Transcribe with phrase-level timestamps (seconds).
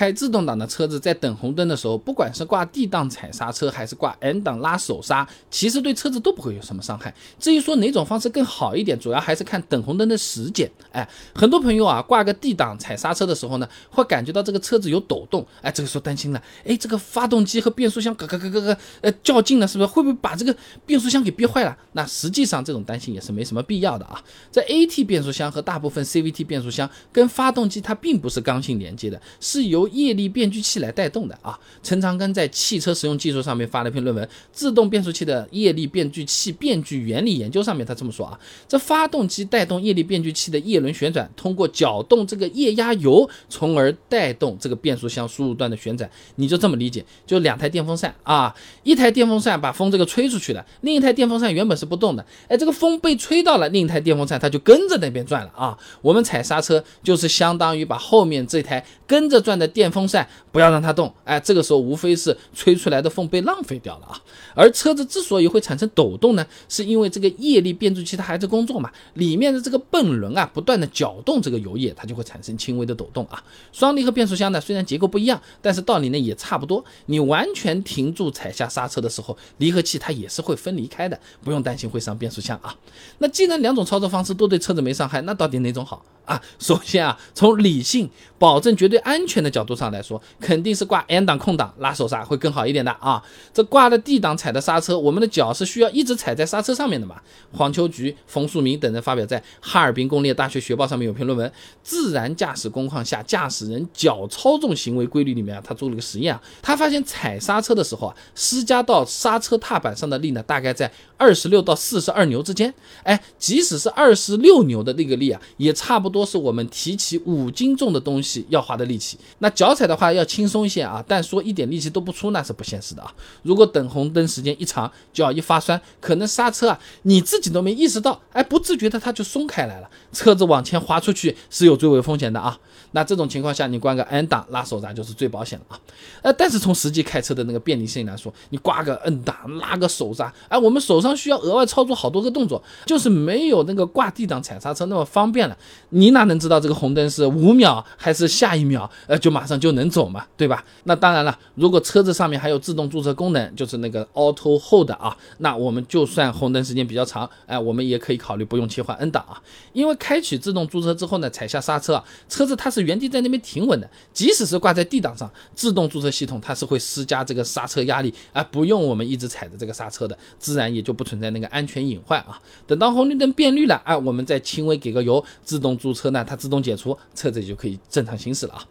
[0.00, 7.14] 开自动挡的车子在等红灯的时候，不管是挂 D 档踩刹车，还是挂 N 档拉手刹，其实对车子都不会有什么伤害。
[7.38, 10.70] 至于说哪种方式更好一点，主要还是看等红灯的时间。
[10.90, 20.56] 哎，很多朋友啊，挂个 D 档踩刹车的时候呢，会感觉到这个车子有抖动，哎，这个时候担心了，哎，这个发动机和变速箱咯咯咯咯咯，呃，较劲了，是不是会不会把这个
[20.86, 21.76] 变速箱给憋坏了？
[21.92, 24.18] 那实际上这种担心也是没什么必要的啊。
[24.50, 31.58] 在 AT 变速箱和大部分 CVT 变速箱跟发动机它并不是刚性连接的，是由液力变矩器来带动的啊。
[31.82, 46.10] 陈长庚在汽车实用技术上面发了一篇论文《自动变速器的液力变矩器变矩原理研究》，上面他这么说啊：这发动机带动液力变矩器的叶轮旋转，通过搅动这个液压油，从而带动这个变速箱输入段的旋转。
[46.36, 55.78] 你就这么理解，就两台电风扇啊，一台电风扇把风这个吹出去了，另一台电风扇原本是不动的，哎，这个风被吹到了另一台电风扇，它就跟着那边转了啊。
[56.02, 64.20] 我们踩刹车就是相当于把后面这台跟着转的电电风扇不要让它动，哎，这个时候无非是吹出来的风被浪费掉了啊。
[64.54, 73.42] 而车子之所以会产生抖动呢，是因为这个液力变阻器它还在工作嘛，里面的这个泵轮啊不断的搅动这个油液，它就会产生轻微的抖动啊。
[73.72, 76.84] 双离合变速箱呢虽然结构不一样，但是道理呢也差不多。
[77.06, 82.76] 你完全停住踩下刹车的时候，离合器它也是会分离开的，不用担心会伤变速箱啊。
[83.16, 86.04] 那既然两种操作方式都对车子没伤害，那到底哪种好？
[86.26, 93.22] 啊，首先啊，从理性保证绝对安全的角角度上来说，肯定是挂 N 档空档拉手刹会更好一点的啊。
[93.52, 97.16] 这挂了 D 档踩的刹车，我们的脚是需要一直踩在刹车上面的嘛？
[97.52, 101.46] 黄秋菊、冯树明等人发表在哈尔滨工业大学学报上面有篇论文
[101.82, 112.72] 《自然驾驶工况下驾驶人脚操纵行为规律》里面啊，他做了个实验啊，他发现踩刹车的时候啊，施加到刹车踏板上的力呢，大概在二十六到四十二牛之间。
[113.02, 116.24] 哎，即使是二十六牛的那个力啊，也差不多。
[116.30, 123.12] 是我们提起五斤重的东西要花的力气，那脚踩的话要轻松一些啊，但说一点力气都不出那是不现实的啊。
[123.42, 132.58] 如果等红灯时间一长，脚一发酸，可能刹车啊你自己都没意识到，哎，不自觉的它就松开来了，车子往前滑出去是有追尾风险的啊。
[132.92, 135.78] 那这种情况下，你挂个 N 档拉手刹就是最保险了啊。
[136.22, 145.56] 呃，但是从实际开车的那个便利性来说，你挂个 N 档拉个手刹，哎，我们手上需要额外操作好多个动作，就是没有那个挂 D 档踩刹车那么方便了。
[145.90, 148.90] 你哪能知道这个红灯是五秒还是下一秒？
[149.06, 150.62] 呃，就马马上就能走嘛，对吧？
[150.84, 159.40] 那当然了，如果车子上面还有自动驻车功能，就是那个 Auto Hold 啊，那我们就算红灯时间比较长，哎，我们也可以考虑不用切换 N 档啊，
[159.72, 162.80] 因为开启自动驻车之后呢，踩下刹车啊，车子它是。
[162.90, 172.40] 原地在那边停稳的，即使是挂在 D 档上，自动驻车系统它是会施加这个刹车压力，而不用我们一直踩着这个刹车的，自然也就不存在那个安全隐患啊。
[172.66, 178.64] 等到红绿灯变绿了，啊，我们再轻微给个油，自动驻车呢，它自动解除，车子就可以正常行驶了啊。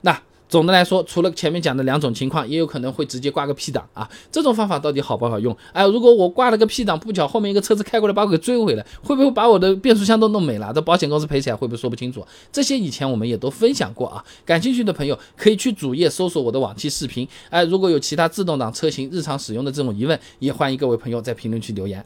[0.00, 0.15] 那。
[0.48, 4.08] 总的来说，除了前面讲的两种情况，也有可能会直接挂个 P 档啊。
[4.30, 5.56] 这种方法到底好不好用？
[5.72, 10.72] 哎，如果我挂了个 P 档，不巧后面一个车子开过来把我给追尾了，会不会把我的变速箱都弄没了？
[10.72, 12.24] 这保险公司赔起来会不会说不清楚？
[12.52, 14.24] 这些以前我们也都分享过啊。
[14.44, 17.26] 感兴趣的朋友可以去主页搜索我的往期视频。
[17.50, 22.04] 哎，如果有其他自动挡车型日常使用的这种疑问，也欢迎各位朋友在评论区留言。